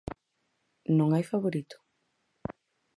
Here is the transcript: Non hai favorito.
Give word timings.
Non 0.97 1.09
hai 1.11 1.23
favorito. 1.31 1.77